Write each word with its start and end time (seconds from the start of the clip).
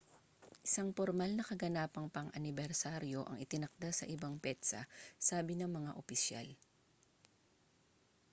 isang 0.67 0.89
pormal 0.97 1.29
na 1.37 1.45
kaganapang 1.49 2.07
pang-anibersaryo 2.15 3.21
ang 3.25 3.37
itinakda 3.45 3.89
sa 3.95 4.09
ibang 4.15 4.33
petsa 4.43 4.79
sabi 5.27 5.53
ng 5.57 5.69
mga 5.77 5.91
opisyal 6.01 6.47